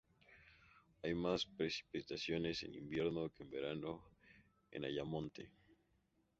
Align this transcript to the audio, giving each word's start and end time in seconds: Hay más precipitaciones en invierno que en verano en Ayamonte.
Hay 1.03 1.13
más 1.13 1.45
precipitaciones 1.45 2.63
en 2.63 2.73
invierno 2.73 3.29
que 3.29 3.43
en 3.43 3.51
verano 3.51 4.01
en 4.71 4.85
Ayamonte. 4.85 5.51